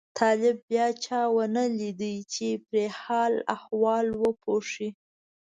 [0.19, 4.89] طالب بیا چا ونه لیده چې پرې حال احوال وپوښي.